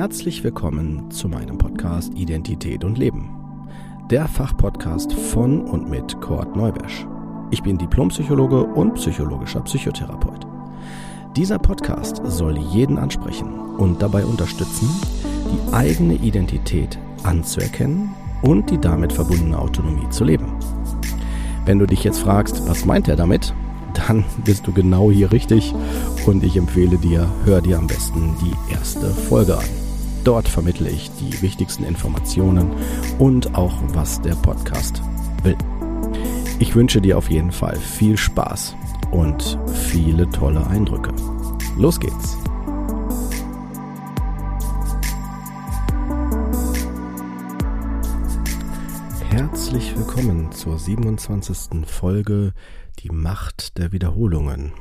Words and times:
Herzlich 0.00 0.42
willkommen 0.42 1.10
zu 1.10 1.28
meinem 1.28 1.58
Podcast 1.58 2.14
Identität 2.14 2.84
und 2.84 2.96
Leben. 2.96 3.28
Der 4.10 4.26
Fachpodcast 4.26 5.12
von 5.12 5.60
und 5.60 5.90
mit 5.90 6.18
Kurt 6.22 6.56
Neubersch. 6.56 7.06
Ich 7.50 7.62
bin 7.62 7.76
Diplompsychologe 7.76 8.64
und 8.64 8.94
psychologischer 8.94 9.60
Psychotherapeut. 9.60 10.46
Dieser 11.36 11.58
Podcast 11.58 12.22
soll 12.24 12.56
jeden 12.56 12.96
ansprechen 12.96 13.52
und 13.76 14.00
dabei 14.00 14.24
unterstützen, 14.24 14.88
die 15.52 15.74
eigene 15.74 16.14
Identität 16.14 16.98
anzuerkennen 17.22 18.08
und 18.40 18.70
die 18.70 18.78
damit 18.78 19.12
verbundene 19.12 19.58
Autonomie 19.58 20.08
zu 20.08 20.24
leben. 20.24 20.50
Wenn 21.66 21.78
du 21.78 21.84
dich 21.84 22.04
jetzt 22.04 22.20
fragst, 22.20 22.66
was 22.66 22.86
meint 22.86 23.06
er 23.06 23.16
damit, 23.16 23.52
dann 23.92 24.24
bist 24.46 24.66
du 24.66 24.72
genau 24.72 25.10
hier 25.10 25.30
richtig 25.30 25.74
und 26.24 26.42
ich 26.42 26.56
empfehle 26.56 26.96
dir, 26.96 27.28
hör 27.44 27.60
dir 27.60 27.76
am 27.76 27.86
besten 27.86 28.34
die 28.40 28.72
erste 28.72 29.10
Folge 29.10 29.58
an. 29.58 29.79
Dort 30.24 30.48
vermittle 30.48 30.90
ich 30.90 31.10
die 31.12 31.40
wichtigsten 31.40 31.84
Informationen 31.84 32.70
und 33.18 33.54
auch, 33.54 33.74
was 33.88 34.20
der 34.20 34.34
Podcast 34.34 35.02
will. 35.42 35.56
Ich 36.58 36.74
wünsche 36.74 37.00
dir 37.00 37.16
auf 37.16 37.30
jeden 37.30 37.52
Fall 37.52 37.76
viel 37.76 38.18
Spaß 38.18 38.76
und 39.12 39.58
viele 39.88 40.28
tolle 40.28 40.66
Eindrücke. 40.66 41.12
Los 41.78 41.98
geht's! 41.98 42.36
Herzlich 49.30 49.96
willkommen 49.96 50.52
zur 50.52 50.78
27. 50.78 51.86
Folge 51.86 52.52
Die 52.98 53.10
Macht 53.10 53.78
der 53.78 53.92
Wiederholungen. 53.92 54.72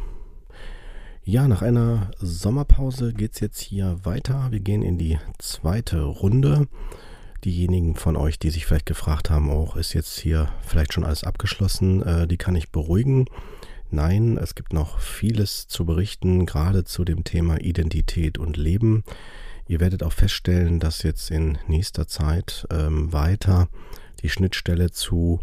Ja, 1.24 1.48
nach 1.48 1.62
einer 1.62 2.12
Sommerpause 2.20 3.14
geht 3.14 3.34
es 3.34 3.40
jetzt 3.40 3.60
hier 3.60 4.00
weiter. 4.04 4.48
Wir 4.50 4.62
gehen 4.62 4.82
in 4.82 4.98
die 4.98 5.20
zweite 5.38 6.02
Runde. 6.02 6.68
Diejenigen 7.44 7.96
von 7.96 8.16
euch, 8.16 8.40
die 8.40 8.50
sich 8.50 8.66
vielleicht 8.66 8.86
gefragt 8.86 9.30
haben, 9.30 9.50
auch 9.50 9.76
oh, 9.76 9.80
ist 9.80 9.94
jetzt 9.94 10.20
hier 10.20 10.50
vielleicht 10.66 10.94
schon 10.94 11.04
alles 11.04 11.24
abgeschlossen, 11.24 12.02
äh, 12.04 12.28
die 12.28 12.38
kann 12.38 12.56
ich 12.56 12.72
beruhigen. 12.72 13.26
Nein, 13.92 14.38
es 14.38 14.56
gibt 14.56 14.74
noch 14.74 15.00
vieles 15.00 15.68
zu 15.68 15.86
berichten, 15.86 16.46
gerade 16.46 16.84
zu 16.84 17.06
dem 17.06 17.24
Thema 17.24 17.60
Identität 17.60 18.38
und 18.38 18.58
Leben. 18.58 19.04
Ihr 19.68 19.80
werdet 19.80 20.04
auch 20.04 20.14
feststellen, 20.14 20.80
dass 20.80 21.04
jetzt 21.04 21.32
in 21.32 21.58
nächster 21.68 22.08
Zeit 22.08 22.68
ähm, 22.72 23.14
weiter 23.14 23.70
die 24.22 24.30
Schnittstelle 24.30 24.92
zu 24.92 25.40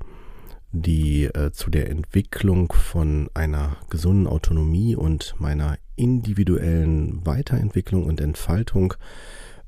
die 0.73 1.25
äh, 1.25 1.53
zu 1.53 1.71
der 1.71 1.91
Entwicklung 1.91 2.73
von 2.73 3.31
einer 3.35 3.77
gesunden 3.89 4.27
Autonomie 4.27 4.97
und 4.97 5.35
meiner 5.39 5.79
individuellen 5.97 7.25
Weiterentwicklung 7.25 8.05
und 8.05 8.21
Entfaltung 8.21 8.95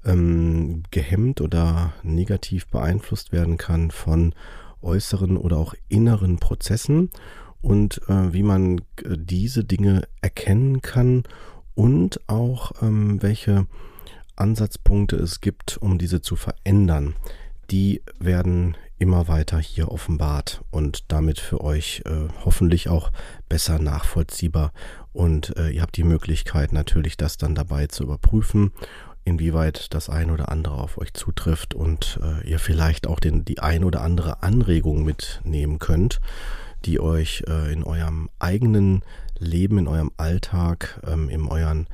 ähm, 0.04 0.82
gehemmt 0.90 1.40
oder 1.40 1.92
negativ 2.02 2.66
beeinflusst 2.68 3.32
werden 3.32 3.56
kann 3.56 3.90
von 3.90 4.34
äußeren 4.82 5.36
oder 5.36 5.56
auch 5.56 5.74
inneren 5.88 6.38
Prozessen 6.38 7.10
und 7.60 8.00
äh, 8.08 8.32
wie 8.32 8.42
man 8.42 8.78
äh, 9.02 9.16
diese 9.16 9.64
Dinge 9.64 10.02
erkennen 10.20 10.82
kann 10.82 11.24
und 11.74 12.20
auch 12.28 12.72
ähm, 12.82 13.22
welche 13.22 13.66
Ansatzpunkte 14.36 15.16
es 15.16 15.40
gibt, 15.40 15.78
um 15.78 15.98
diese 15.98 16.20
zu 16.20 16.36
verändern. 16.36 17.14
Die 17.70 18.02
werden 18.18 18.76
immer 18.98 19.28
weiter 19.28 19.58
hier 19.58 19.90
offenbart 19.90 20.62
und 20.70 21.10
damit 21.12 21.40
für 21.40 21.60
euch 21.62 22.02
äh, 22.04 22.28
hoffentlich 22.44 22.88
auch 22.88 23.10
besser 23.48 23.78
nachvollziehbar. 23.78 24.72
Und 25.12 25.56
äh, 25.56 25.70
ihr 25.70 25.82
habt 25.82 25.96
die 25.96 26.04
Möglichkeit 26.04 26.72
natürlich, 26.72 27.16
das 27.16 27.36
dann 27.36 27.54
dabei 27.54 27.86
zu 27.86 28.02
überprüfen, 28.02 28.72
inwieweit 29.24 29.94
das 29.94 30.08
ein 30.08 30.30
oder 30.30 30.50
andere 30.50 30.74
auf 30.74 30.98
euch 30.98 31.12
zutrifft 31.14 31.74
und 31.74 32.18
äh, 32.22 32.48
ihr 32.48 32.58
vielleicht 32.58 33.06
auch 33.06 33.20
den, 33.20 33.44
die 33.44 33.60
ein 33.60 33.84
oder 33.84 34.00
andere 34.00 34.42
Anregung 34.42 35.04
mitnehmen 35.04 35.78
könnt, 35.78 36.20
die 36.84 37.00
euch 37.00 37.44
äh, 37.48 37.72
in 37.72 37.84
eurem 37.84 38.30
eigenen 38.38 39.02
Leben, 39.38 39.78
in 39.78 39.88
eurem 39.88 40.10
Alltag, 40.16 41.00
ähm, 41.06 41.28
in, 41.28 41.46
euren, 41.46 41.86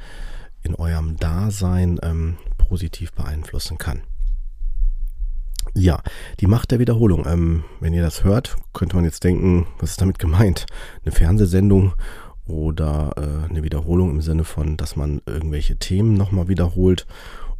in 0.63 0.75
eurem 0.75 1.17
Dasein 1.17 1.99
ähm, 2.03 2.39
positiv 2.57 3.13
beeinflussen 3.13 3.79
kann. 3.79 4.03
Ja, 5.73 6.03
die 6.41 6.47
Macht 6.47 6.71
der 6.71 6.79
Wiederholung. 6.79 7.27
Ähm, 7.27 7.65
wenn 7.81 7.95
ihr 7.95 8.03
das 8.03 8.25
hört, 8.25 8.57
könnte 8.73 8.97
man 8.97 9.05
jetzt 9.05 9.25
denken, 9.25 9.67
was 9.79 9.93
ist 9.93 10.01
damit 10.01 10.19
gemeint? 10.19 10.67
Eine 11.05 11.13
Fernsehsendung 11.13 11.95
oder 12.47 13.13
äh, 13.17 13.51
eine 13.51 13.63
Wiederholung 13.63 14.11
im 14.11 14.21
Sinne 14.21 14.45
von, 14.45 14.77
dass 14.77 14.97
man 14.97 15.23
irgendwelche 15.27 15.77
Themen 15.77 16.15
nochmal 16.15 16.49
wiederholt. 16.49 17.07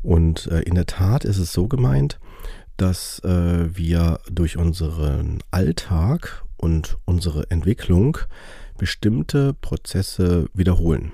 Und 0.03 0.47
äh, 0.49 0.61
in 0.61 0.75
der 0.75 0.87
Tat 0.87 1.25
ist 1.25 1.39
es 1.39 1.53
so 1.53 1.67
gemeint, 1.67 2.21
dass 2.77 3.21
äh, 3.21 3.77
wir 3.77 4.21
durch 4.31 4.57
unseren 4.57 5.39
Alltag 5.51 6.45
und 6.57 6.99
unsere 7.05 7.51
Entwicklung 7.51 8.19
bestimmte 8.79 9.55
Prozesse 9.55 10.47
wiederholen. 10.53 11.13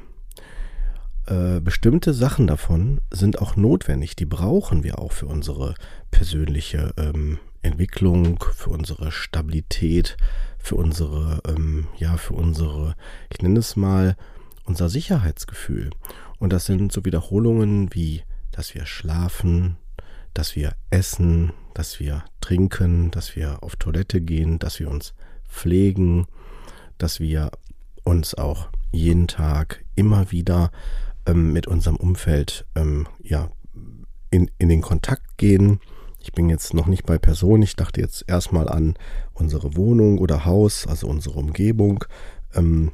Äh, 1.30 1.60
bestimmte 1.60 2.12
Sachen 2.12 2.48
davon 2.48 3.00
sind 3.12 3.40
auch 3.40 3.54
notwendig, 3.54 4.16
die 4.16 4.26
brauchen 4.26 4.82
wir 4.82 4.98
auch 4.98 5.12
für 5.12 5.26
unsere 5.26 5.76
persönliche 6.10 6.92
ähm, 6.96 7.38
Entwicklung, 7.62 8.42
für 8.56 8.70
unsere 8.70 9.12
Stabilität, 9.12 10.16
für 10.58 10.74
unsere, 10.74 11.40
ähm, 11.46 11.86
ja, 11.98 12.16
für 12.16 12.34
unsere, 12.34 12.96
ich 13.32 13.40
nenne 13.42 13.60
es 13.60 13.76
mal, 13.76 14.16
unser 14.64 14.88
Sicherheitsgefühl. 14.88 15.90
Und 16.40 16.52
das 16.52 16.64
sind 16.66 16.90
so 16.90 17.04
Wiederholungen 17.04 17.94
wie, 17.94 18.22
dass 18.50 18.74
wir 18.74 18.84
schlafen, 18.84 19.76
dass 20.34 20.56
wir 20.56 20.74
essen, 20.90 21.52
dass 21.74 22.00
wir 22.00 22.24
trinken, 22.40 23.12
dass 23.12 23.36
wir 23.36 23.62
auf 23.62 23.76
Toilette 23.76 24.20
gehen, 24.20 24.58
dass 24.58 24.80
wir 24.80 24.90
uns 24.90 25.14
pflegen, 25.48 26.26
dass 26.98 27.20
wir 27.20 27.52
uns 28.02 28.34
auch 28.34 28.68
jeden 28.90 29.28
Tag 29.28 29.84
immer 29.94 30.32
wieder 30.32 30.72
ähm, 31.30 31.52
mit 31.52 31.66
unserem 31.66 31.96
Umfeld 31.96 32.66
ähm, 32.74 33.06
ja, 33.22 33.50
in, 34.30 34.50
in 34.58 34.68
den 34.68 34.80
Kontakt 34.80 35.38
gehen. 35.38 35.80
Ich 36.18 36.32
bin 36.32 36.48
jetzt 36.48 36.74
noch 36.74 36.86
nicht 36.86 37.06
bei 37.06 37.18
Person, 37.18 37.62
ich 37.62 37.76
dachte 37.76 38.00
jetzt 38.00 38.24
erstmal 38.26 38.68
an 38.68 38.94
unsere 39.32 39.76
Wohnung 39.76 40.18
oder 40.18 40.44
Haus, 40.44 40.86
also 40.86 41.06
unsere 41.06 41.38
Umgebung. 41.38 42.04
Ähm, 42.54 42.92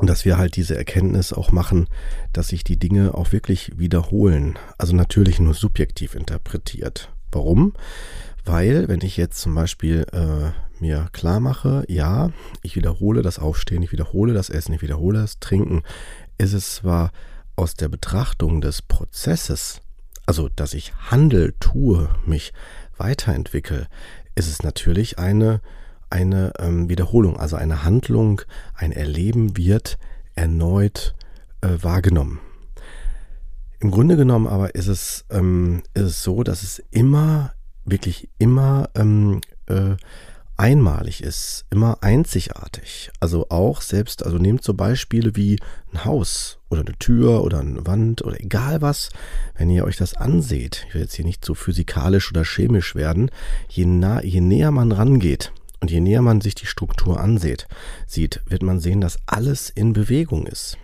dass 0.00 0.24
wir 0.24 0.38
halt 0.38 0.56
diese 0.56 0.74
Erkenntnis 0.74 1.34
auch 1.34 1.52
machen, 1.52 1.86
dass 2.32 2.48
sich 2.48 2.64
die 2.64 2.78
Dinge 2.78 3.12
auch 3.12 3.32
wirklich 3.32 3.78
wiederholen. 3.78 4.58
Also 4.78 4.96
natürlich 4.96 5.38
nur 5.38 5.52
subjektiv 5.52 6.14
interpretiert. 6.14 7.12
Warum? 7.30 7.74
Weil, 8.44 8.88
wenn 8.88 9.02
ich 9.02 9.18
jetzt 9.18 9.38
zum 9.38 9.54
Beispiel 9.54 10.06
äh, 10.12 10.50
mir 10.80 11.08
klar 11.12 11.40
mache, 11.40 11.84
ja, 11.88 12.30
ich 12.62 12.74
wiederhole 12.74 13.20
das 13.20 13.38
Aufstehen, 13.38 13.82
ich 13.82 13.92
wiederhole 13.92 14.32
das 14.32 14.48
Essen, 14.48 14.72
ich 14.72 14.80
wiederhole 14.80 15.20
das 15.20 15.38
Trinken, 15.40 15.82
ist 16.38 16.54
es 16.54 16.76
zwar 16.76 17.12
aus 17.56 17.74
der 17.74 17.88
Betrachtung 17.88 18.60
des 18.60 18.82
Prozesses, 18.82 19.80
also 20.26 20.48
dass 20.48 20.74
ich 20.74 20.94
Handel 21.10 21.54
tue, 21.60 22.08
mich 22.26 22.52
weiterentwickle, 22.96 23.88
ist 24.34 24.48
es 24.48 24.62
natürlich 24.62 25.18
eine, 25.18 25.60
eine 26.10 26.52
ähm, 26.58 26.88
Wiederholung, 26.88 27.38
also 27.38 27.56
eine 27.56 27.84
Handlung, 27.84 28.42
ein 28.74 28.92
Erleben 28.92 29.56
wird 29.56 29.98
erneut 30.34 31.14
äh, 31.60 31.68
wahrgenommen. 31.82 32.40
Im 33.80 33.90
Grunde 33.90 34.16
genommen 34.16 34.46
aber 34.46 34.74
ist 34.74 34.86
es, 34.86 35.24
ähm, 35.30 35.82
ist 35.94 36.02
es 36.02 36.22
so, 36.22 36.42
dass 36.44 36.62
es 36.62 36.82
immer, 36.90 37.52
wirklich 37.84 38.28
immer 38.38 38.88
ähm, 38.94 39.40
äh, 39.66 39.96
einmalig 40.56 41.22
ist, 41.22 41.64
immer 41.70 41.98
einzigartig. 42.02 43.10
Also 43.20 43.46
auch 43.50 43.80
selbst, 43.80 44.24
also 44.24 44.38
nehmt 44.38 44.62
so 44.62 44.74
Beispiele 44.74 45.36
wie 45.36 45.58
ein 45.92 46.04
Haus 46.04 46.58
oder 46.70 46.82
eine 46.82 46.96
Tür 46.98 47.42
oder 47.44 47.60
eine 47.60 47.86
Wand 47.86 48.22
oder 48.22 48.40
egal 48.40 48.80
was, 48.80 49.10
wenn 49.56 49.70
ihr 49.70 49.84
euch 49.84 49.96
das 49.96 50.14
anseht, 50.14 50.86
ich 50.88 50.94
will 50.94 51.02
jetzt 51.02 51.14
hier 51.14 51.24
nicht 51.24 51.44
so 51.44 51.54
physikalisch 51.54 52.30
oder 52.30 52.44
chemisch 52.44 52.94
werden, 52.94 53.30
je, 53.68 53.84
nah, 53.84 54.22
je 54.22 54.40
näher 54.40 54.70
man 54.70 54.92
rangeht 54.92 55.52
und 55.80 55.90
je 55.90 56.00
näher 56.00 56.22
man 56.22 56.40
sich 56.40 56.54
die 56.54 56.66
Struktur 56.66 57.20
ansieht, 57.20 57.66
sieht, 58.06 58.40
wird 58.46 58.62
man 58.62 58.80
sehen, 58.80 59.00
dass 59.00 59.18
alles 59.26 59.70
in 59.70 59.92
Bewegung 59.92 60.46
ist. 60.46 60.78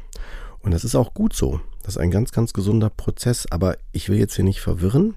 Und 0.60 0.72
das 0.72 0.84
ist 0.84 0.94
auch 0.94 1.14
gut 1.14 1.34
so. 1.34 1.60
Das 1.82 1.94
ist 1.94 2.02
ein 2.02 2.10
ganz, 2.10 2.32
ganz 2.32 2.52
gesunder 2.52 2.90
Prozess, 2.90 3.46
aber 3.50 3.78
ich 3.92 4.08
will 4.08 4.19
jetzt 4.19 4.34
hier 4.37 4.44
nicht 4.44 4.60
verwirren. 4.60 5.14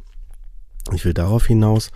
Ich 0.94 1.04
will 1.04 1.14
darauf 1.14 1.48
hinaus, 1.48 1.92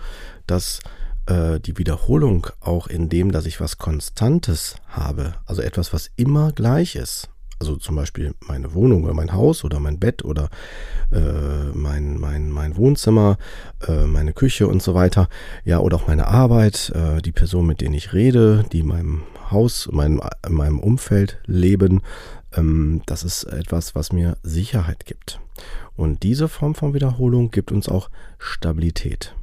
dass 0.48 0.80
äh, 1.28 1.60
die 1.60 1.78
Wiederholung 1.78 2.48
auch 2.60 2.88
in 2.88 3.10
dem, 3.10 3.32
dass 3.32 3.46
ich 3.46 3.60
was 3.60 3.78
Konstantes 3.78 4.76
habe, 4.88 5.36
also 5.46 5.62
etwas, 5.62 5.94
was 5.94 6.10
immer 6.16 6.52
gleich 6.52 6.96
ist. 6.96 7.30
Also 7.58 7.78
zum 7.78 7.96
Beispiel 7.96 8.34
meine 8.48 8.74
Wohnung 8.74 9.06
oder 9.06 9.14
mein 9.14 9.32
Haus 9.32 9.64
oder 9.64 9.80
mein 9.80 9.98
Bett 9.98 10.26
oder 10.26 10.50
äh, 11.12 11.72
mein, 11.74 12.20
mein, 12.20 12.52
mein 12.52 12.76
Wohnzimmer, 12.76 13.38
äh, 13.88 14.06
meine 14.06 14.34
Küche 14.34 14.68
und 14.68 14.84
so 14.84 14.94
weiter. 14.94 15.30
Ja, 15.64 15.80
oder 15.80 15.96
auch 15.96 16.08
meine 16.08 16.28
Arbeit, 16.28 16.92
äh, 16.94 17.22
die 17.22 17.32
Person, 17.32 17.66
mit 17.66 17.80
denen 17.80 17.94
ich 17.94 18.12
rede, 18.12 18.66
die 18.74 18.80
in 18.80 18.88
meinem 18.88 19.24
Haus, 19.52 19.88
in 19.88 20.20
meinem 20.50 20.80
Umfeld 20.80 21.40
leben. 21.46 22.02
Ähm, 22.54 23.02
das 23.06 23.24
ist 23.24 23.46
etwas, 23.46 23.96
was 23.96 24.12
mir 24.12 24.36
Sicherheit 24.44 25.06
gibt. 25.06 25.40
Und 25.96 26.24
diese 26.24 26.50
Form 26.50 26.76
von 26.76 26.94
Wiederholung 26.94 27.52
gibt 27.52 27.72
uns 27.72 27.88
auch 27.88 28.10
Stabilität. 28.38 29.34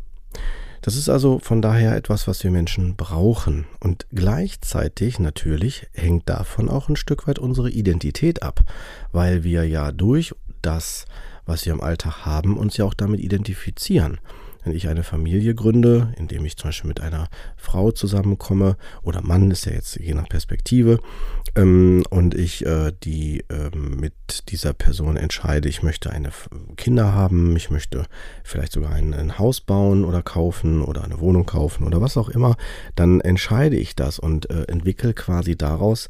Das 0.82 0.96
ist 0.96 1.08
also 1.08 1.38
von 1.38 1.62
daher 1.62 1.96
etwas, 1.96 2.26
was 2.26 2.42
wir 2.42 2.50
Menschen 2.50 2.96
brauchen. 2.96 3.66
Und 3.80 4.06
gleichzeitig 4.12 5.20
natürlich 5.20 5.86
hängt 5.92 6.28
davon 6.28 6.68
auch 6.68 6.88
ein 6.88 6.96
Stück 6.96 7.26
weit 7.28 7.38
unsere 7.38 7.70
Identität 7.70 8.42
ab, 8.42 8.64
weil 9.12 9.44
wir 9.44 9.66
ja 9.66 9.92
durch 9.92 10.34
das, 10.60 11.06
was 11.46 11.64
wir 11.64 11.72
im 11.72 11.80
Alltag 11.80 12.26
haben, 12.26 12.58
uns 12.58 12.76
ja 12.76 12.84
auch 12.84 12.94
damit 12.94 13.20
identifizieren 13.20 14.18
wenn 14.64 14.74
ich 14.74 14.88
eine 14.88 15.02
Familie 15.02 15.54
gründe, 15.54 16.12
indem 16.16 16.44
ich 16.44 16.56
zum 16.56 16.68
Beispiel 16.68 16.88
mit 16.88 17.00
einer 17.00 17.28
Frau 17.56 17.90
zusammenkomme 17.90 18.76
oder 19.02 19.20
Mann 19.22 19.50
ist 19.50 19.66
ja 19.66 19.72
jetzt 19.72 19.96
je 19.96 20.14
nach 20.14 20.28
Perspektive 20.28 20.98
ähm, 21.56 22.04
und 22.10 22.34
ich 22.34 22.64
äh, 22.64 22.92
die 23.02 23.44
ähm, 23.50 23.96
mit 23.98 24.14
dieser 24.48 24.72
Person 24.72 25.16
entscheide, 25.16 25.68
ich 25.68 25.82
möchte 25.82 26.10
eine 26.10 26.30
Kinder 26.76 27.12
haben, 27.12 27.56
ich 27.56 27.70
möchte 27.70 28.06
vielleicht 28.44 28.72
sogar 28.72 28.92
ein, 28.92 29.14
ein 29.14 29.38
Haus 29.38 29.60
bauen 29.60 30.04
oder 30.04 30.22
kaufen 30.22 30.82
oder 30.82 31.04
eine 31.04 31.20
Wohnung 31.20 31.46
kaufen 31.46 31.84
oder 31.84 32.00
was 32.00 32.16
auch 32.16 32.28
immer, 32.28 32.56
dann 32.94 33.20
entscheide 33.20 33.76
ich 33.76 33.96
das 33.96 34.18
und 34.18 34.50
äh, 34.50 34.64
entwickle 34.64 35.14
quasi 35.14 35.56
daraus 35.56 36.08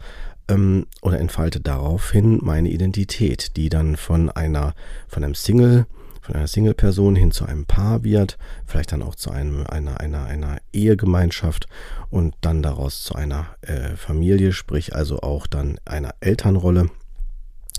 ähm, 0.49 0.87
oder 1.01 1.19
entfalte 1.19 1.61
daraufhin 1.61 2.39
meine 2.43 2.69
Identität, 2.69 3.57
die 3.57 3.69
dann 3.69 3.97
von 3.97 4.31
einer 4.31 4.75
von 5.09 5.25
einem 5.25 5.35
Single 5.35 5.87
von 6.23 6.37
einer 6.37 6.47
Single-Person 6.47 7.17
hin 7.17 7.33
zu 7.33 7.45
einem 7.45 7.67
Paar 7.67 8.05
wird, 8.05 8.39
vielleicht 8.65 8.93
dann 8.93 9.03
auch 9.03 9.17
zu 9.17 9.31
einem, 9.31 9.67
einer, 9.67 10.01
einer, 10.01 10.25
einer 10.25 10.59
Ehegemeinschaft 10.73 11.67
und 12.11 12.35
dann 12.41 12.63
daraus 12.63 13.03
zu 13.03 13.17
einer 13.17 13.49
äh, 13.63 13.97
Familie, 13.97 14.53
sprich 14.53 14.95
also 14.95 15.21
auch 15.21 15.49
dann 15.49 15.79
einer 15.85 16.15
Elternrolle. 16.21 16.91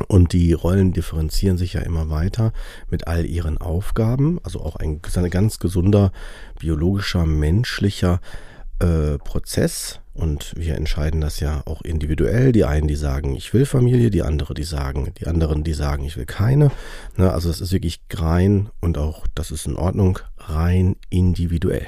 Und 0.08 0.34
die 0.34 0.54
Rollen 0.54 0.92
differenzieren 0.92 1.58
sich 1.58 1.74
ja 1.74 1.82
immer 1.82 2.10
weiter 2.10 2.52
mit 2.90 3.08
all 3.08 3.26
ihren 3.26 3.60
Aufgaben. 3.60 4.40
Also 4.44 4.60
auch 4.60 4.76
ein, 4.76 5.00
ein 5.16 5.30
ganz 5.30 5.60
gesunder 5.60 6.12
biologischer, 6.60 7.26
menschlicher 7.26 8.20
äh, 8.80 9.18
Prozess 9.18 10.00
und 10.14 10.54
wir 10.56 10.76
entscheiden 10.76 11.22
das 11.22 11.40
ja 11.40 11.64
auch 11.66 11.82
individuell. 11.82 12.52
Die 12.52 12.66
einen, 12.66 12.88
die 12.88 12.96
sagen, 12.96 13.36
ich 13.36 13.54
will 13.54 13.66
Familie, 13.66 14.12
die 14.12 14.22
andere, 14.22 14.54
die 14.54 14.64
sagen, 14.64 15.12
die 15.20 15.28
anderen, 15.28 15.64
die 15.64 15.74
sagen, 15.74 16.04
ich 16.04 16.18
will 16.18 16.26
keine. 16.26 16.72
Ne, 17.18 17.32
also 17.32 17.50
es 17.50 17.62
ist 17.62 17.72
wirklich 17.72 18.02
rein 18.14 18.70
und 18.80 18.98
auch, 18.98 19.26
das 19.34 19.52
ist 19.52 19.66
in 19.66 19.76
Ordnung, 19.76 20.20
rein 20.38 20.96
individuell. 21.10 21.88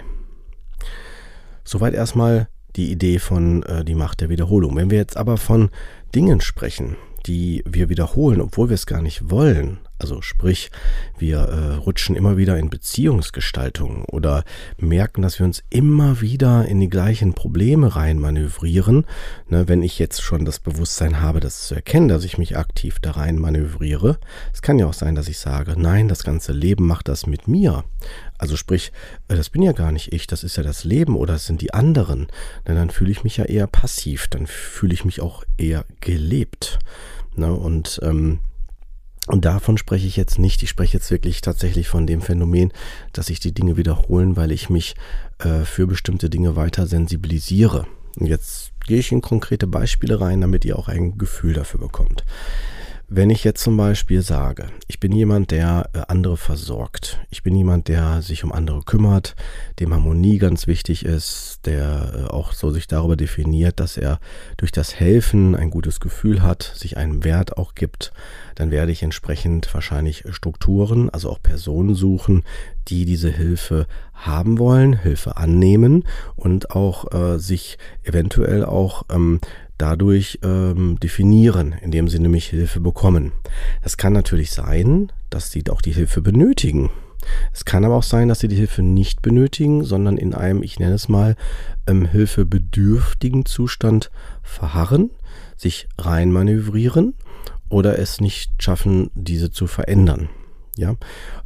Soweit 1.64 1.94
erstmal 1.94 2.48
die 2.76 2.92
Idee 2.92 3.20
von 3.20 3.64
äh, 3.64 3.86
die 3.86 3.96
Macht 3.96 4.22
der 4.22 4.30
Wiederholung. 4.30 4.76
Wenn 4.76 4.90
wir 4.90 4.98
jetzt 4.98 5.18
aber 5.18 5.38
von 5.38 5.70
Dingen 6.14 6.42
sprechen, 6.42 6.98
die 7.26 7.64
wir 7.66 7.90
wiederholen, 7.90 8.42
obwohl 8.42 8.70
wir 8.70 8.76
es 8.76 8.86
gar 8.86 9.02
nicht 9.02 9.30
wollen, 9.30 9.80
also 9.98 10.22
sprich, 10.22 10.72
wir 11.18 11.40
äh, 11.40 11.76
rutschen 11.76 12.16
immer 12.16 12.36
wieder 12.36 12.58
in 12.58 12.70
Beziehungsgestaltung 12.70 14.04
oder 14.06 14.44
merken, 14.78 15.22
dass 15.22 15.40
wir 15.40 15.46
uns 15.46 15.64
immer 15.70 16.20
wieder 16.20 16.66
in 16.66 16.82
die 16.82 16.90
gleichen 16.90 17.34
Probleme 17.34 17.96
reinmanövrieren. 17.96 19.06
Ne, 19.48 19.68
wenn 19.68 19.84
ich 19.84 19.98
jetzt 19.98 20.22
schon 20.22 20.44
das 20.44 20.60
Bewusstsein 20.60 21.22
habe, 21.22 21.40
das 21.40 21.68
zu 21.68 21.76
erkennen, 21.76 22.10
dass 22.10 22.26
ich 22.26 22.38
mich 22.38 22.58
aktiv 22.58 22.98
da 23.02 23.12
rein 23.12 23.38
manövriere. 23.38 24.20
Es 24.54 24.62
kann 24.62 24.80
ja 24.80 24.86
auch 24.86 24.94
sein, 24.94 25.16
dass 25.16 25.30
ich 25.30 25.38
sage, 25.38 25.76
nein, 25.78 26.10
das 26.10 26.24
ganze 26.24 26.52
Leben 26.52 26.86
macht 26.86 27.08
das 27.08 27.26
mit 27.26 27.48
mir. 27.48 27.86
Also 28.38 28.58
sprich, 28.58 28.92
äh, 29.30 29.36
das 29.36 29.50
bin 29.50 29.62
ja 29.62 29.72
gar 29.72 29.94
nicht 29.94 30.12
ich, 30.12 30.28
das 30.28 30.44
ist 30.44 30.58
ja 30.58 30.64
das 30.64 30.84
Leben 30.84 31.16
oder 31.16 31.36
es 31.36 31.46
sind 31.46 31.62
die 31.62 31.74
anderen. 31.74 32.28
Denn 32.68 32.76
dann 32.76 32.90
fühle 32.90 33.12
ich 33.12 33.24
mich 33.24 33.38
ja 33.38 33.46
eher 33.46 33.68
passiv, 33.68 34.28
dann 34.28 34.46
fühle 34.46 34.94
ich 34.94 35.06
mich 35.06 35.22
auch 35.22 35.46
eher 35.58 35.86
gelebt. 36.02 36.80
Ne, 37.38 37.54
und 37.54 38.00
ähm, 38.04 38.40
und 39.28 39.46
davon 39.46 39.78
spreche 39.78 40.06
ich 40.06 40.18
jetzt 40.18 40.38
nicht. 40.38 40.62
Ich 40.62 40.70
spreche 40.70 40.98
jetzt 40.98 41.10
wirklich 41.10 41.42
tatsächlich 41.42 41.88
von 41.88 42.06
dem 42.06 42.22
Phänomen, 42.22 42.72
dass 43.12 43.28
sich 43.28 43.40
die 43.40 43.54
Dinge 43.54 43.76
wiederholen, 43.76 44.36
weil 44.36 44.52
ich 44.52 44.70
mich 44.70 44.96
äh, 45.40 45.66
für 45.66 45.88
bestimmte 45.88 46.30
Dinge 46.30 46.56
weiter 46.56 46.86
sensibilisiere. 46.86 47.88
Und 48.18 48.28
jetzt 48.28 48.72
gehe 48.86 49.00
ich 49.00 49.12
in 49.12 49.22
konkrete 49.22 49.68
Beispiele 49.68 50.22
rein, 50.22 50.42
damit 50.42 50.64
ihr 50.64 50.78
auch 50.78 50.88
ein 50.88 51.18
Gefühl 51.18 51.54
dafür 51.54 51.80
bekommt. 51.80 52.24
Wenn 53.08 53.30
ich 53.30 53.44
jetzt 53.44 53.62
zum 53.62 53.78
Beispiel 53.78 54.24
sage, 54.24 54.66
ich 54.88 55.00
bin 55.00 55.12
jemand, 55.12 55.52
der 55.52 55.92
äh, 55.94 56.00
andere 56.08 56.38
versorgt, 56.38 57.20
ich 57.30 57.44
bin 57.44 57.56
jemand, 57.56 57.88
der 57.88 58.24
sich 58.24 58.44
um 58.44 58.52
andere 58.52 58.82
kümmert, 58.82 59.36
dem 59.80 59.94
Harmonie 59.94 60.40
ganz 60.40 60.66
wichtig 60.66 61.06
ist, 61.06 61.60
der 61.66 62.14
äh, 62.16 62.32
auch 62.32 62.54
so 62.54 62.72
sich 62.72 62.88
darüber 62.88 63.16
definiert, 63.16 63.80
dass 63.80 63.98
er 63.98 64.20
durch 64.58 64.72
das 64.72 64.96
Helfen 65.00 65.56
ein 65.56 65.70
gutes 65.70 66.00
Gefühl 66.00 66.42
hat, 66.42 66.64
sich 66.64 66.98
einen 66.98 67.24
Wert 67.24 67.58
auch 67.58 67.76
gibt, 67.76 68.12
dann 68.56 68.72
werde 68.72 68.92
ich 68.92 69.04
entsprechend 69.04 69.72
wahrscheinlich 69.72 70.24
Strukturen, 70.32 71.12
also 71.12 71.30
auch 71.30 71.44
Personen 71.44 71.94
suchen, 71.94 72.44
die 72.88 73.06
diese 73.06 73.30
Hilfe 73.30 73.86
haben 74.14 74.58
wollen, 74.58 74.94
Hilfe 74.94 75.38
annehmen 75.38 76.06
und 76.36 76.72
auch 76.72 77.14
äh, 77.14 77.38
sich 77.38 77.78
eventuell 78.04 78.66
auch 78.66 79.04
ähm, 79.12 79.42
dadurch 79.78 80.40
ähm, 80.44 80.98
definieren, 81.02 81.76
indem 81.82 82.08
sie 82.08 82.20
nämlich 82.20 82.48
Hilfe 82.48 82.80
bekommen. 82.80 83.32
Es 83.82 83.98
kann 83.98 84.14
natürlich 84.14 84.52
sein, 84.52 85.12
dass 85.30 85.52
sie 85.52 85.64
auch 85.70 85.82
die 85.82 85.92
Hilfe 85.92 86.22
benötigen. 86.22 86.90
Es 87.54 87.66
kann 87.66 87.86
aber 87.86 87.96
auch 87.96 88.04
sein, 88.04 88.28
dass 88.28 88.40
sie 88.40 88.48
die 88.48 88.56
Hilfe 88.56 88.84
nicht 88.84 89.22
benötigen, 89.22 89.84
sondern 89.84 90.18
in 90.18 90.34
einem, 90.34 90.64
ich 90.64 90.80
nenne 90.80 90.94
es 90.94 91.10
mal, 91.10 91.36
ähm, 91.88 92.06
hilfebedürftigen 92.06 93.46
Zustand 93.46 94.12
verharren, 94.44 95.10
sich 95.58 95.88
reinmanövrieren 95.98 97.16
oder 97.70 97.98
es 98.00 98.22
nicht 98.22 98.52
schaffen, 98.62 99.10
diese 99.16 99.52
zu 99.52 99.68
verändern. 99.68 100.30
Ja, 100.78 100.96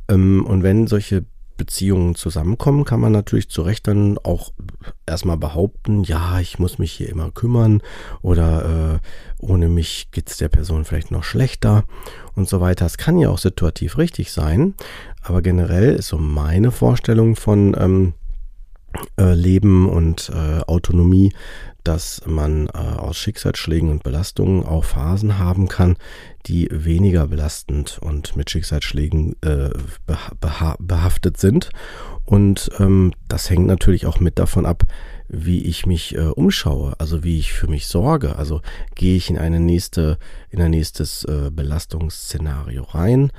ähm, 0.10 0.46
und 0.46 0.64
wenn 0.64 0.88
solche 0.88 1.26
Beziehungen 1.60 2.16
zusammenkommen, 2.16 2.86
kann 2.86 3.00
man 3.00 3.12
natürlich 3.12 3.50
zu 3.50 3.62
Recht 3.62 3.88
dann 3.88 4.18
auch 4.18 4.52
erstmal 5.06 5.38
behaupten, 5.38 6.04
ja, 6.04 6.40
ich 6.40 6.58
muss 6.58 6.80
mich 6.80 6.92
hier 6.92 7.10
immer 7.10 7.30
kümmern 7.30 7.84
oder 8.24 8.96
äh, 8.96 9.00
ohne 9.38 9.70
mich 9.70 10.10
geht 10.12 10.32
es 10.32 10.38
der 10.38 10.50
Person 10.50 10.86
vielleicht 10.86 11.12
noch 11.12 11.24
schlechter 11.24 11.84
und 12.34 12.50
so 12.50 12.62
weiter. 12.62 12.88
Es 12.88 12.98
kann 12.98 13.20
ja 13.20 13.30
auch 13.30 13.38
situativ 13.38 14.00
richtig 14.00 14.32
sein, 14.32 14.74
aber 15.22 15.44
generell 15.44 15.94
ist 15.94 16.08
so 16.08 16.18
meine 16.18 16.72
Vorstellung 16.72 17.36
von 17.36 17.76
ähm, 17.78 18.14
äh, 19.18 19.34
Leben 19.34 19.90
und 19.90 20.32
äh, 20.34 20.62
Autonomie, 20.68 21.34
dass 21.84 22.22
man 22.26 22.68
äh, 22.68 22.78
aus 22.78 23.18
Schicksalsschlägen 23.18 23.90
und 23.90 24.04
Belastungen 24.04 24.64
auch 24.66 24.84
Phasen 24.84 25.38
haben 25.40 25.68
kann, 25.68 25.98
die 26.46 26.68
weniger 26.72 27.28
belastend 27.28 28.00
und 28.02 28.36
mit 28.36 28.50
Schicksalsschlägen 28.50 29.36
äh, 29.42 29.70
beha 30.40 30.76
behaftet 30.80 31.38
sind. 31.38 31.70
Und 32.26 32.70
ähm, 32.80 33.14
das 33.28 33.50
hängt 33.50 33.66
natürlich 33.66 34.06
auch 34.06 34.20
mit 34.20 34.38
davon 34.38 34.66
ab, 34.66 34.84
wie 35.28 35.64
ich 35.64 35.86
mich 35.86 36.16
äh, 36.16 36.22
umschaue, 36.22 36.94
also 37.00 37.24
wie 37.24 37.40
ich 37.40 37.54
für 37.54 37.68
mich 37.68 37.88
sorge. 37.88 38.36
Also 38.36 38.62
gehe 38.96 39.16
ich 39.16 39.30
in 39.30 39.38
eine 39.38 39.60
nächste, 39.60 40.18
in 40.50 40.62
ein 40.62 40.72
nächstes 40.72 41.24
äh, 41.24 41.50
Belastungsszenario 41.52 42.84
rein 42.84 43.32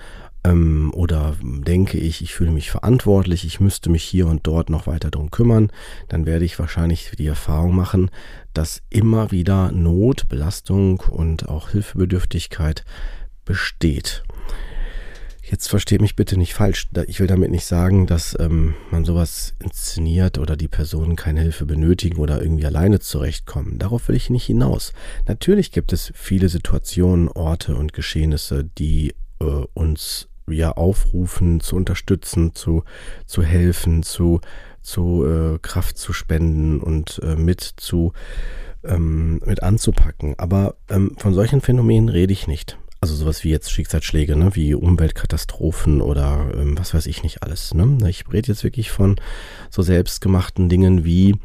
ähm, 0.45 0.91
oder 0.95 1.37
denke 1.43 1.99
ich, 1.99 2.23
ich 2.23 2.35
fühle 2.35 2.51
mich 2.51 2.71
verantwortlich, 2.71 3.45
ich 3.45 3.61
müsste 3.61 3.91
mich 3.91 4.03
hier 4.03 4.27
und 4.27 4.47
dort 4.47 4.71
noch 4.71 4.87
weiter 4.87 5.11
darum 5.11 5.31
kümmern, 5.31 5.71
dann 6.09 6.27
werde 6.27 6.45
ich 6.45 6.59
wahrscheinlich 6.59 7.13
die 7.19 7.27
Erfahrung 7.27 7.75
machen, 7.75 8.11
dass 8.55 8.83
immer 8.91 9.31
wieder 9.31 9.71
Not, 9.73 10.29
Belastung 10.29 11.01
und 11.01 11.49
auch 11.49 11.71
Hilfebedürftigkeit 11.71 12.85
besteht. 13.45 14.23
Jetzt 15.43 15.69
versteht 15.69 16.01
mich 16.01 16.15
bitte 16.15 16.37
nicht 16.37 16.55
falsch. 16.55 16.89
Ich 17.09 17.19
will 17.19 17.27
damit 17.27 17.51
nicht 17.51 17.67
sagen, 17.67 18.07
dass 18.07 18.39
ähm, 18.39 18.75
man 18.93 19.05
sowas 19.05 19.55
inszeniert 19.59 20.39
oder 20.39 20.57
die 20.57 20.69
Personen 20.69 21.17
keine 21.17 21.41
Hilfe 21.41 21.67
benötigen 21.67 22.19
oder 22.19 22.41
irgendwie 22.41 22.67
alleine 22.67 23.01
zurechtkommen. 23.01 23.81
Darauf 23.81 24.07
will 24.07 24.15
ich 24.15 24.31
nicht 24.31 24.45
hinaus. 24.45 24.93
Natürlich 25.27 25.73
gibt 25.73 25.93
es 25.93 26.13
viele 26.15 26.49
Situationen, 26.49 27.27
Orte 27.29 27.75
und 27.75 27.93
Geschehnisse, 27.93 28.63
die 28.63 29.13
äh, 29.41 29.45
uns 29.75 30.29
ja 30.49 30.73
aufrufen, 30.73 31.61
zu 31.61 31.77
unterstützen, 31.77 32.55
zu, 32.55 32.85
zu 33.27 33.43
helfen, 33.43 34.03
zu, 34.03 34.41
zu 34.83 35.25
äh, 35.25 35.59
Kraft 35.61 35.99
zu 35.99 36.13
spenden 36.13 36.81
und 36.81 37.21
äh, 37.23 37.37
mit 37.37 37.61
zu 37.61 38.13
ähm, 38.85 39.41
mit 39.45 39.63
anzupacken. 39.63 40.35
Aber 40.39 40.77
ähm, 40.89 41.15
von 41.19 41.35
solchen 41.35 41.61
Phänomenen 41.61 42.09
rede 42.09 42.33
ich 42.33 42.47
nicht. 42.47 42.79
Also 43.03 43.15
sowas 43.15 43.45
wie 43.45 43.51
jetzt 43.51 43.73
Schicksalsschläge, 43.73 44.37
ne, 44.37 44.55
wie 44.55 44.75
Umweltkatastrophen 44.75 46.03
oder 46.03 46.51
ähm, 46.55 46.79
was 46.79 46.93
weiß 46.93 47.07
ich 47.07 47.23
nicht 47.23 47.43
alles. 47.43 47.73
Ne? 47.73 47.99
Ich 48.09 48.25
rede 48.31 48.49
jetzt 48.49 48.65
wirklich 48.65 48.91
von 48.91 49.17
so 49.71 49.81
selbstgemachten 49.81 50.69
Dingen 50.69 51.05
wie 51.05 51.37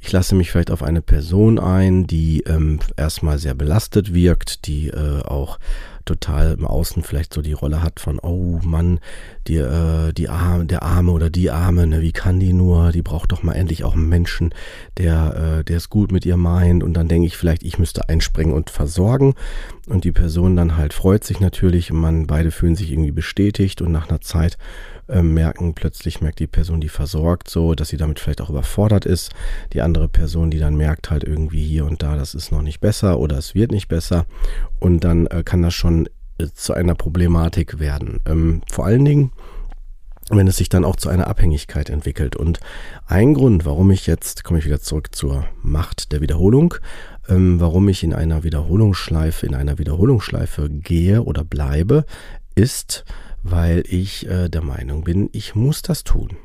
Ich 0.00 0.12
lasse 0.12 0.34
mich 0.36 0.50
vielleicht 0.50 0.70
auf 0.70 0.82
eine 0.82 1.02
Person 1.02 1.58
ein, 1.58 2.06
die 2.06 2.42
ähm, 2.46 2.78
erstmal 2.96 3.38
sehr 3.38 3.54
belastet 3.54 4.14
wirkt, 4.14 4.66
die 4.66 4.88
äh, 4.88 5.22
auch 5.22 5.58
total 6.04 6.54
im 6.54 6.66
Außen 6.66 7.02
vielleicht 7.02 7.34
so 7.34 7.42
die 7.42 7.52
Rolle 7.52 7.82
hat 7.82 8.00
von, 8.00 8.18
oh 8.20 8.60
Mann, 8.62 9.00
die, 9.46 9.56
äh, 9.56 10.12
die 10.12 10.28
Arme, 10.28 10.66
der 10.66 10.82
Arme 10.82 11.12
oder 11.12 11.30
die 11.30 11.50
Arme, 11.50 11.86
ne, 11.86 12.00
wie 12.00 12.12
kann 12.12 12.40
die 12.40 12.52
nur? 12.52 12.92
Die 12.92 13.02
braucht 13.02 13.32
doch 13.32 13.42
mal 13.42 13.54
endlich 13.54 13.84
auch 13.84 13.94
einen 13.94 14.08
Menschen, 14.08 14.54
der, 14.98 15.58
äh, 15.60 15.64
der 15.64 15.76
es 15.76 15.90
gut 15.90 16.12
mit 16.12 16.26
ihr 16.26 16.36
meint. 16.36 16.82
Und 16.82 16.94
dann 16.94 17.08
denke 17.08 17.26
ich 17.26 17.36
vielleicht, 17.36 17.62
ich 17.62 17.78
müsste 17.78 18.08
einspringen 18.08 18.54
und 18.54 18.70
versorgen. 18.70 19.34
Und 19.86 20.04
die 20.04 20.12
Person 20.12 20.56
dann 20.56 20.76
halt 20.76 20.94
freut 20.94 21.24
sich 21.24 21.40
natürlich 21.40 21.90
und 21.90 21.98
man 21.98 22.26
beide 22.26 22.50
fühlen 22.50 22.76
sich 22.76 22.92
irgendwie 22.92 23.10
bestätigt 23.10 23.82
und 23.82 23.90
nach 23.90 24.08
einer 24.08 24.20
Zeit 24.20 24.56
äh, 25.08 25.22
merken, 25.22 25.74
plötzlich 25.74 26.20
merkt 26.20 26.38
die 26.38 26.46
Person, 26.46 26.80
die 26.80 26.88
versorgt, 26.88 27.48
so, 27.48 27.74
dass 27.74 27.88
sie 27.88 27.96
damit 27.96 28.20
vielleicht 28.20 28.40
auch 28.40 28.50
überfordert 28.50 29.06
ist. 29.06 29.30
Die 29.72 29.82
andere 29.82 30.08
Person, 30.08 30.50
die 30.50 30.58
dann 30.58 30.76
merkt 30.76 31.10
halt 31.10 31.24
irgendwie 31.24 31.64
hier 31.64 31.84
und 31.84 32.02
da, 32.02 32.16
das 32.16 32.34
ist 32.34 32.52
noch 32.52 32.62
nicht 32.62 32.80
besser 32.80 33.18
oder 33.18 33.38
es 33.38 33.54
wird 33.54 33.72
nicht 33.72 33.88
besser. 33.88 34.26
Und 34.78 35.04
dann 35.04 35.26
äh, 35.26 35.42
kann 35.44 35.62
das 35.62 35.74
schon 35.74 36.08
äh, 36.38 36.46
zu 36.54 36.72
einer 36.72 36.94
Problematik 36.94 37.78
werden. 37.78 38.20
Ähm, 38.26 38.62
vor 38.70 38.86
allen 38.86 39.04
Dingen, 39.04 39.32
wenn 40.30 40.46
es 40.46 40.56
sich 40.56 40.68
dann 40.68 40.84
auch 40.84 40.96
zu 40.96 41.08
einer 41.08 41.26
Abhängigkeit 41.26 41.90
entwickelt. 41.90 42.36
Und 42.36 42.60
ein 43.06 43.34
Grund, 43.34 43.64
warum 43.64 43.90
ich 43.90 44.06
jetzt, 44.06 44.44
komme 44.44 44.58
ich 44.58 44.64
wieder 44.64 44.80
zurück 44.80 45.14
zur 45.14 45.46
Macht 45.62 46.12
der 46.12 46.20
Wiederholung, 46.20 46.74
ähm, 47.28 47.60
warum 47.60 47.88
ich 47.88 48.02
in 48.02 48.14
einer 48.14 48.44
Wiederholungsschleife, 48.44 49.46
in 49.46 49.54
einer 49.54 49.78
Wiederholungsschleife 49.78 50.70
gehe 50.70 51.22
oder 51.22 51.44
bleibe, 51.44 52.04
ist, 52.54 53.04
weil 53.42 53.84
ich 53.88 54.26
äh, 54.28 54.48
der 54.48 54.62
Meinung 54.62 55.04
bin, 55.04 55.28
ich 55.32 55.54
muss 55.54 55.82
das 55.82 56.04
tun. 56.04 56.36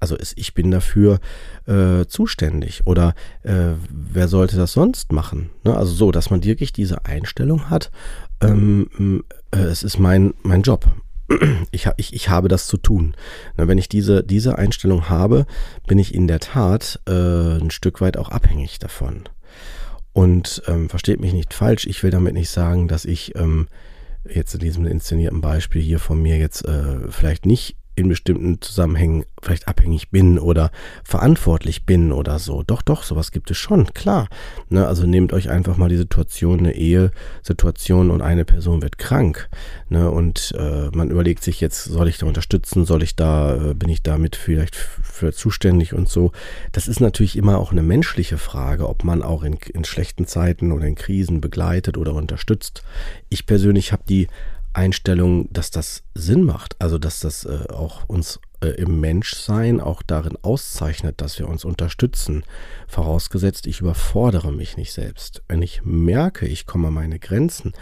Also 0.00 0.16
es, 0.18 0.34
ich 0.36 0.52
bin 0.52 0.70
dafür 0.70 1.18
äh, 1.66 2.04
zuständig 2.06 2.86
oder 2.86 3.14
äh, 3.42 3.72
wer 3.88 4.28
sollte 4.28 4.56
das 4.56 4.72
sonst 4.72 5.12
machen? 5.12 5.50
Ne? 5.64 5.74
Also 5.74 5.94
so, 5.94 6.12
dass 6.12 6.30
man 6.30 6.44
wirklich 6.44 6.74
diese 6.74 7.06
Einstellung 7.06 7.70
hat, 7.70 7.90
ähm, 8.42 9.24
äh, 9.50 9.60
es 9.60 9.82
ist 9.82 9.98
mein, 9.98 10.34
mein 10.42 10.62
Job. 10.62 10.86
Ich, 11.70 11.88
ich, 11.96 12.12
ich 12.12 12.28
habe 12.28 12.48
das 12.48 12.66
zu 12.66 12.76
tun. 12.76 13.16
Na, 13.56 13.66
wenn 13.66 13.78
ich 13.78 13.88
diese, 13.88 14.22
diese 14.22 14.58
Einstellung 14.58 15.08
habe, 15.08 15.46
bin 15.86 15.98
ich 15.98 16.14
in 16.14 16.28
der 16.28 16.38
Tat 16.38 17.00
äh, 17.08 17.12
ein 17.58 17.70
Stück 17.70 18.02
weit 18.02 18.18
auch 18.18 18.28
abhängig 18.28 18.78
davon. 18.78 19.22
Und 20.12 20.62
ähm, 20.66 20.90
versteht 20.90 21.20
mich 21.20 21.32
nicht 21.32 21.54
falsch, 21.54 21.86
ich 21.86 22.02
will 22.02 22.10
damit 22.10 22.34
nicht 22.34 22.50
sagen, 22.50 22.88
dass 22.88 23.06
ich 23.06 23.34
ähm, 23.36 23.68
jetzt 24.28 24.54
in 24.54 24.60
diesem 24.60 24.86
inszenierten 24.86 25.40
Beispiel 25.40 25.82
hier 25.82 25.98
von 25.98 26.20
mir 26.20 26.38
jetzt 26.38 26.64
äh, 26.64 27.10
vielleicht 27.10 27.46
nicht 27.46 27.76
in 27.96 28.08
bestimmten 28.08 28.60
Zusammenhängen 28.60 29.24
vielleicht 29.42 29.68
abhängig 29.68 30.10
bin 30.10 30.38
oder 30.38 30.70
verantwortlich 31.04 31.84
bin 31.84 32.12
oder 32.12 32.38
so. 32.38 32.62
Doch, 32.62 32.82
doch, 32.82 33.02
sowas 33.02 33.30
gibt 33.30 33.50
es 33.50 33.58
schon, 33.58 33.92
klar. 33.94 34.28
Ne, 34.68 34.86
also 34.86 35.06
nehmt 35.06 35.32
euch 35.32 35.50
einfach 35.50 35.76
mal 35.76 35.88
die 35.88 35.96
Situation, 35.96 36.60
eine 36.60 36.74
Ehe-Situation 36.74 38.10
und 38.10 38.22
eine 38.22 38.44
Person 38.44 38.82
wird 38.82 38.98
krank. 38.98 39.48
Ne, 39.88 40.10
und 40.10 40.54
äh, 40.58 40.88
man 40.92 41.10
überlegt 41.10 41.44
sich 41.44 41.60
jetzt, 41.60 41.84
soll 41.84 42.08
ich 42.08 42.18
da 42.18 42.26
unterstützen, 42.26 42.84
soll 42.84 43.02
ich 43.02 43.16
da, 43.16 43.70
äh, 43.70 43.74
bin 43.74 43.88
ich 43.88 44.02
damit 44.02 44.34
vielleicht 44.36 44.74
für 44.76 45.32
zuständig 45.32 45.92
und 45.94 46.08
so. 46.08 46.32
Das 46.72 46.88
ist 46.88 47.00
natürlich 47.00 47.36
immer 47.36 47.58
auch 47.58 47.70
eine 47.70 47.82
menschliche 47.82 48.38
Frage, 48.38 48.88
ob 48.88 49.04
man 49.04 49.22
auch 49.22 49.44
in, 49.44 49.58
in 49.72 49.84
schlechten 49.84 50.26
Zeiten 50.26 50.72
oder 50.72 50.86
in 50.86 50.94
Krisen 50.94 51.40
begleitet 51.40 51.98
oder 51.98 52.14
unterstützt. 52.14 52.82
Ich 53.28 53.46
persönlich 53.46 53.92
habe 53.92 54.02
die 54.08 54.28
Einstellung, 54.74 55.48
dass 55.52 55.70
das 55.70 56.02
Sinn 56.14 56.42
macht, 56.42 56.76
also 56.80 56.98
dass 56.98 57.20
das 57.20 57.44
äh, 57.44 57.66
auch 57.70 58.08
uns 58.08 58.40
äh, 58.60 58.68
im 58.70 59.00
Menschsein 59.00 59.80
auch 59.80 60.02
darin 60.02 60.36
auszeichnet, 60.42 61.20
dass 61.20 61.38
wir 61.38 61.48
uns 61.48 61.64
unterstützen, 61.64 62.44
vorausgesetzt, 62.88 63.66
ich 63.66 63.80
überfordere 63.80 64.52
mich 64.52 64.76
nicht 64.76 64.92
selbst. 64.92 65.42
Wenn 65.48 65.62
ich 65.62 65.84
merke, 65.84 66.46
ich 66.46 66.66
komme 66.66 66.88
an 66.88 66.94
meine 66.94 67.18
Grenzen, 67.18 67.72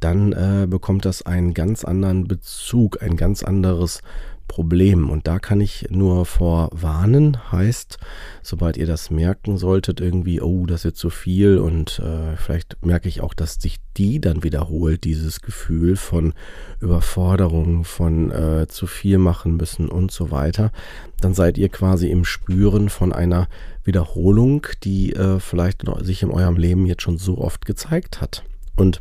dann 0.00 0.32
äh, 0.32 0.66
bekommt 0.66 1.04
das 1.04 1.22
einen 1.22 1.54
ganz 1.54 1.84
anderen 1.84 2.26
Bezug, 2.26 3.02
ein 3.02 3.16
ganz 3.16 3.42
anderes 3.42 4.02
Problem. 4.50 5.10
Und 5.10 5.28
da 5.28 5.38
kann 5.38 5.60
ich 5.60 5.86
nur 5.90 6.26
vorwarnen, 6.26 7.52
heißt, 7.52 7.98
sobald 8.42 8.76
ihr 8.76 8.86
das 8.86 9.08
merken 9.08 9.58
solltet, 9.58 10.00
irgendwie, 10.00 10.40
oh, 10.40 10.66
das 10.66 10.82
wird 10.82 10.96
zu 10.96 11.08
viel 11.08 11.58
und 11.58 12.00
äh, 12.00 12.36
vielleicht 12.36 12.84
merke 12.84 13.08
ich 13.08 13.20
auch, 13.20 13.32
dass 13.32 13.54
sich 13.54 13.76
die 13.96 14.20
dann 14.20 14.42
wiederholt, 14.42 15.04
dieses 15.04 15.40
Gefühl 15.40 15.94
von 15.94 16.34
Überforderung, 16.80 17.84
von 17.84 18.32
äh, 18.32 18.66
zu 18.66 18.88
viel 18.88 19.18
machen 19.18 19.56
müssen 19.56 19.88
und 19.88 20.10
so 20.10 20.32
weiter, 20.32 20.72
dann 21.20 21.32
seid 21.32 21.56
ihr 21.56 21.68
quasi 21.68 22.10
im 22.10 22.24
Spüren 22.24 22.88
von 22.88 23.12
einer 23.12 23.46
Wiederholung, 23.84 24.66
die 24.82 25.12
äh, 25.12 25.38
vielleicht 25.38 25.84
sich 26.00 26.24
in 26.24 26.30
eurem 26.32 26.56
Leben 26.56 26.86
jetzt 26.86 27.02
schon 27.02 27.18
so 27.18 27.38
oft 27.38 27.66
gezeigt 27.66 28.20
hat. 28.20 28.42
Und 28.74 29.00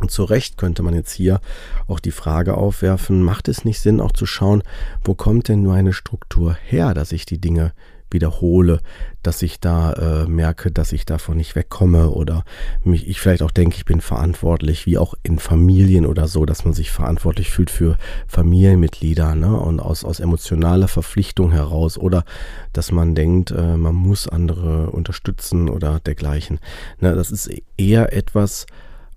und 0.00 0.10
zu 0.10 0.24
Recht 0.24 0.58
könnte 0.58 0.82
man 0.82 0.94
jetzt 0.94 1.12
hier 1.12 1.40
auch 1.86 2.00
die 2.00 2.10
Frage 2.10 2.56
aufwerfen, 2.56 3.22
macht 3.22 3.48
es 3.48 3.64
nicht 3.64 3.80
Sinn 3.80 4.00
auch 4.00 4.12
zu 4.12 4.26
schauen, 4.26 4.62
wo 5.04 5.14
kommt 5.14 5.48
denn 5.48 5.62
nur 5.62 5.74
eine 5.74 5.92
Struktur 5.92 6.54
her, 6.54 6.94
dass 6.94 7.12
ich 7.12 7.26
die 7.26 7.40
Dinge 7.40 7.72
wiederhole, 8.14 8.80
dass 9.22 9.42
ich 9.42 9.60
da 9.60 9.92
äh, 9.92 10.26
merke, 10.26 10.70
dass 10.70 10.92
ich 10.92 11.04
davon 11.04 11.36
nicht 11.36 11.56
wegkomme 11.56 12.10
oder 12.10 12.44
mich, 12.82 13.08
ich 13.08 13.20
vielleicht 13.20 13.42
auch 13.42 13.50
denke, 13.50 13.76
ich 13.76 13.84
bin 13.84 14.00
verantwortlich, 14.00 14.86
wie 14.86 14.96
auch 14.96 15.14
in 15.22 15.38
Familien 15.38 16.06
oder 16.06 16.28
so, 16.28 16.46
dass 16.46 16.64
man 16.64 16.72
sich 16.72 16.90
verantwortlich 16.90 17.50
fühlt 17.50 17.70
für 17.70 17.98
Familienmitglieder 18.28 19.34
ne? 19.34 19.58
und 19.58 19.80
aus, 19.80 20.04
aus 20.04 20.20
emotionaler 20.20 20.88
Verpflichtung 20.88 21.50
heraus 21.50 21.98
oder 21.98 22.24
dass 22.72 22.92
man 22.92 23.14
denkt, 23.14 23.50
äh, 23.50 23.76
man 23.76 23.94
muss 23.94 24.28
andere 24.28 24.90
unterstützen 24.90 25.68
oder 25.68 26.00
dergleichen. 26.00 26.60
Ne? 27.00 27.14
Das 27.14 27.30
ist 27.30 27.50
eher 27.76 28.12
etwas, 28.12 28.66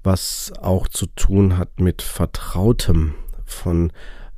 was 0.03 0.53
auch 0.59 0.87
zu 0.87 1.05
tun 1.07 1.57
hat 1.57 1.79
mit 1.79 2.01
Vertrautem, 2.01 3.15
von 3.45 3.91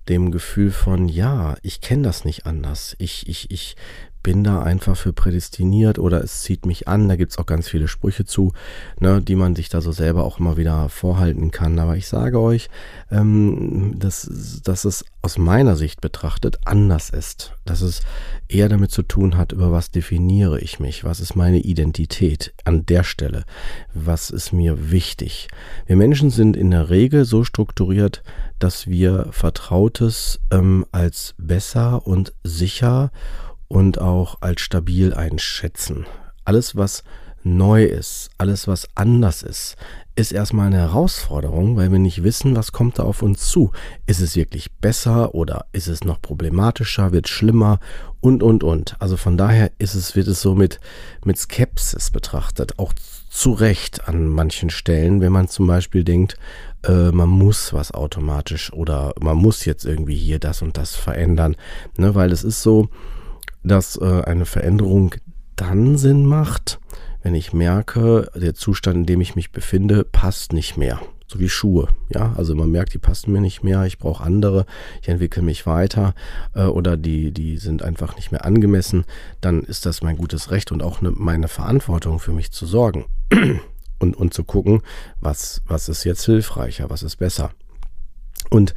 dem 0.08 0.32
Gefühl 0.32 0.72
von, 0.72 1.08
ja, 1.08 1.56
ich 1.62 1.82
kenne 1.82 2.04
das 2.04 2.26
nicht 2.26 2.46
anders. 2.46 2.96
Ich, 3.00 3.28
ich, 3.28 3.52
ich 3.52 3.76
bin 4.22 4.44
da 4.44 4.62
einfach 4.62 4.98
für 4.98 5.14
prädestiniert 5.14 6.00
oder 6.00 6.24
es 6.24 6.42
zieht 6.42 6.66
mich 6.66 6.88
an. 6.88 7.08
Da 7.08 7.16
gibt 7.16 7.32
es 7.32 7.38
auch 7.38 7.46
ganz 7.46 7.70
viele 7.70 7.88
Sprüche 7.88 8.26
zu, 8.26 8.54
ne, 9.00 9.22
die 9.22 9.36
man 9.36 9.56
sich 9.56 9.70
da 9.70 9.82
so 9.82 9.92
selber 9.92 10.24
auch 10.24 10.40
immer 10.40 10.58
wieder 10.58 10.90
vorhalten 10.90 11.52
kann. 11.52 11.80
Aber 11.80 11.96
ich 11.96 12.08
sage 12.08 12.40
euch, 12.40 12.70
ähm, 13.12 13.96
dass, 13.98 14.62
dass 14.64 14.86
es 14.86 15.06
aus 15.22 15.38
meiner 15.38 15.76
Sicht 15.76 16.02
betrachtet 16.02 16.60
anders 16.66 17.10
ist. 17.10 17.54
Dass 17.66 17.82
es 17.82 18.02
eher 18.48 18.70
damit 18.70 18.92
zu 18.92 19.04
tun 19.04 19.38
hat, 19.38 19.52
über 19.52 19.72
was 19.72 19.92
definiere 19.92 20.60
ich 20.60 20.80
mich, 20.80 21.04
was 21.04 21.20
ist 21.20 21.36
meine 21.36 21.60
Identität 21.60 22.54
an 22.66 22.86
der 22.86 23.04
Stelle, 23.04 23.46
was 23.94 24.30
ist 24.30 24.54
mir 24.54 24.92
wichtig. 24.92 25.48
Wir 25.86 25.96
Menschen 25.96 26.30
sind 26.30 26.58
in 26.58 26.72
der 26.72 26.90
Regel 26.90 27.26
so 27.26 27.44
strukturiert, 27.44 28.24
dass 28.60 28.88
wir 28.88 29.28
Vertrautes 29.32 30.40
ähm, 30.52 30.86
als 30.92 31.36
besser 31.38 32.06
und 32.06 32.34
sicher 32.44 33.12
und 33.12 33.49
auch 34.00 34.38
als 34.42 34.62
stabil 34.62 35.14
einschätzen. 35.14 36.06
Alles, 36.46 36.76
was 36.76 37.04
neu 37.44 37.86
ist, 37.86 38.30
alles, 38.38 38.68
was 38.68 38.88
anders 38.96 39.44
ist, 39.44 39.78
ist 40.16 40.32
erstmal 40.32 40.68
eine 40.68 40.80
Herausforderung, 40.80 41.78
weil 41.78 41.92
wir 41.92 42.00
nicht 42.00 42.24
wissen, 42.24 42.56
was 42.56 42.72
kommt 42.72 43.00
da 43.00 43.04
auf 43.04 43.22
uns 43.22 43.48
zu. 43.48 43.72
Ist 44.06 44.20
es 44.20 44.36
wirklich 44.36 44.72
besser 44.74 45.34
oder 45.34 45.66
ist 45.72 45.88
es 45.88 46.04
noch 46.04 46.22
problematischer, 46.22 47.12
wird 47.12 47.30
schlimmer 47.30 47.80
und, 48.20 48.44
und, 48.44 48.64
und. 48.64 48.96
Also 49.00 49.16
von 49.16 49.38
daher 49.38 49.72
ist 49.78 49.96
es, 49.96 50.16
wird 50.16 50.28
es 50.28 50.42
so 50.42 50.56
mit, 50.56 50.80
mit 51.24 51.38
Skepsis 51.38 52.12
betrachtet, 52.12 52.78
auch 52.78 52.94
zu 53.30 53.54
Recht 53.54 54.08
an 54.08 54.28
manchen 54.28 54.70
Stellen, 54.70 55.22
wenn 55.22 55.32
man 55.32 55.48
zum 55.48 55.68
Beispiel 55.68 56.04
denkt, 56.04 56.36
äh, 56.84 57.12
man 57.12 57.30
muss 57.30 57.74
was 57.74 57.94
automatisch 57.94 58.74
oder 58.74 59.14
man 59.20 59.38
muss 59.38 59.66
jetzt 59.66 59.86
irgendwie 59.86 60.18
hier 60.18 60.40
das 60.40 60.62
und 60.62 60.78
das 60.78 60.96
verändern, 60.96 61.56
ne, 61.96 62.16
weil 62.16 62.32
es 62.32 62.44
ist 62.44 62.62
so, 62.62 62.90
dass 63.64 63.98
äh, 63.98 64.22
eine 64.24 64.46
Veränderung 64.46 65.16
dann 65.56 65.98
Sinn 65.98 66.26
macht, 66.26 66.80
wenn 67.22 67.36
ich 67.36 67.54
merke, 67.54 68.30
der 68.34 68.56
Zustand, 68.56 68.98
in 68.98 69.06
dem 69.06 69.22
ich 69.22 69.36
mich 69.36 69.52
befinde, 69.52 70.06
passt 70.06 70.54
nicht 70.54 70.78
mehr. 70.78 71.02
So 71.28 71.40
wie 71.40 71.50
Schuhe. 71.50 71.90
Ja, 72.10 72.34
also 72.38 72.56
man 72.56 72.72
merkt, 72.72 72.94
die 72.94 72.98
passen 72.98 73.32
mir 73.32 73.42
nicht 73.42 73.64
mehr, 73.64 73.84
ich 73.86 74.00
brauche 74.00 74.24
andere, 74.24 74.66
ich 75.02 75.10
entwickle 75.10 75.44
mich 75.44 75.68
weiter 75.68 76.16
äh, 76.56 76.64
oder 76.64 76.98
die, 76.98 77.32
die 77.32 77.58
sind 77.58 77.84
einfach 77.84 78.16
nicht 78.16 78.32
mehr 78.32 78.46
angemessen, 78.46 79.06
dann 79.40 79.62
ist 79.62 79.86
das 79.86 80.02
mein 80.02 80.18
gutes 80.18 80.50
Recht 80.50 80.72
und 80.72 80.82
auch 80.82 81.02
ne, 81.02 81.12
meine 81.14 81.48
Verantwortung 81.48 82.20
für 82.20 82.32
mich 82.32 82.52
zu 82.52 82.66
sorgen 82.66 83.06
und, 84.00 84.18
und 84.18 84.34
zu 84.34 84.44
gucken, 84.44 84.82
was, 85.22 85.62
was 85.68 85.88
ist 85.88 86.04
jetzt 86.04 86.26
hilfreicher, 86.26 86.90
was 86.90 87.04
ist 87.04 87.18
besser. 87.18 87.52
Und 88.50 88.74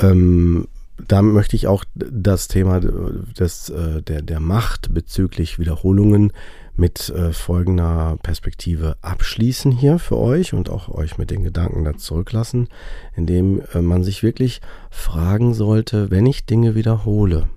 ähm, 0.00 0.68
da 1.08 1.22
möchte 1.22 1.56
ich 1.56 1.66
auch 1.66 1.84
das 1.94 2.48
Thema 2.48 2.80
des, 2.80 3.68
äh, 3.68 4.02
der, 4.02 4.22
der 4.22 4.40
Macht 4.40 4.94
bezüglich 4.94 5.58
Wiederholungen 5.58 6.32
mit 6.74 7.10
äh, 7.10 7.32
folgender 7.32 8.18
Perspektive 8.22 8.96
abschließen 9.02 9.72
hier 9.72 9.98
für 9.98 10.16
euch 10.16 10.54
und 10.54 10.70
auch 10.70 10.88
euch 10.88 11.18
mit 11.18 11.30
den 11.30 11.44
Gedanken 11.44 11.84
da 11.84 11.96
zurücklassen, 11.96 12.68
indem 13.14 13.62
äh, 13.74 13.82
man 13.82 14.04
sich 14.04 14.22
wirklich 14.22 14.60
fragen 14.90 15.54
sollte, 15.54 16.10
wenn 16.10 16.26
ich 16.26 16.46
Dinge 16.46 16.74
wiederhole, 16.74 17.48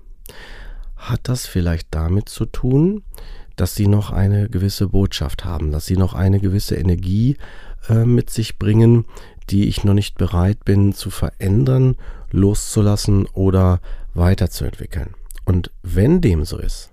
hat 0.96 1.20
das 1.24 1.46
vielleicht 1.46 1.88
damit 1.92 2.28
zu 2.28 2.46
tun, 2.46 3.02
dass 3.56 3.74
sie 3.74 3.88
noch 3.88 4.10
eine 4.10 4.48
gewisse 4.48 4.88
Botschaft 4.88 5.44
haben, 5.44 5.72
dass 5.72 5.86
sie 5.86 5.96
noch 5.96 6.14
eine 6.14 6.40
gewisse 6.40 6.76
Energie 6.76 7.36
äh, 7.88 8.04
mit 8.04 8.30
sich 8.30 8.58
bringen, 8.58 9.04
die 9.50 9.68
ich 9.68 9.84
noch 9.84 9.94
nicht 9.94 10.18
bereit 10.18 10.64
bin 10.64 10.92
zu 10.92 11.10
verändern, 11.10 11.96
loszulassen 12.30 13.26
oder 13.26 13.80
weiterzuentwickeln. 14.14 15.14
Und 15.44 15.70
wenn 15.82 16.20
dem 16.20 16.44
so 16.44 16.58
ist, 16.58 16.92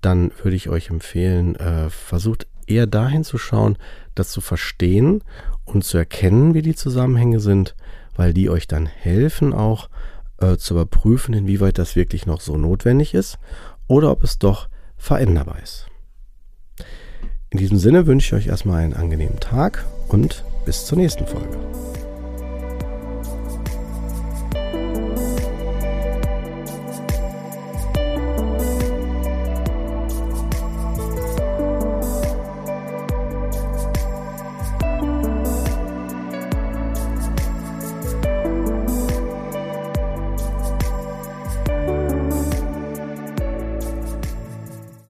dann 0.00 0.32
würde 0.42 0.56
ich 0.56 0.68
euch 0.68 0.88
empfehlen, 0.88 1.56
äh, 1.56 1.90
versucht 1.90 2.46
eher 2.66 2.86
dahin 2.86 3.24
zu 3.24 3.38
schauen, 3.38 3.76
das 4.14 4.30
zu 4.30 4.40
verstehen 4.40 5.22
und 5.64 5.84
zu 5.84 5.98
erkennen, 5.98 6.54
wie 6.54 6.62
die 6.62 6.74
Zusammenhänge 6.74 7.40
sind, 7.40 7.74
weil 8.16 8.32
die 8.32 8.48
euch 8.48 8.66
dann 8.66 8.86
helfen, 8.86 9.52
auch 9.52 9.88
äh, 10.38 10.56
zu 10.56 10.74
überprüfen, 10.74 11.34
inwieweit 11.34 11.78
das 11.78 11.96
wirklich 11.96 12.26
noch 12.26 12.40
so 12.40 12.56
notwendig 12.56 13.14
ist 13.14 13.38
oder 13.86 14.10
ob 14.10 14.24
es 14.24 14.38
doch 14.38 14.68
veränderbar 14.96 15.58
ist. 15.62 15.89
In 17.52 17.58
diesem 17.58 17.78
Sinne 17.78 18.06
wünsche 18.06 18.36
ich 18.36 18.42
euch 18.44 18.46
erstmal 18.46 18.84
einen 18.84 18.94
angenehmen 18.94 19.40
Tag 19.40 19.84
und 20.06 20.44
bis 20.64 20.86
zur 20.86 20.98
nächsten 20.98 21.26
Folge. 21.26 21.58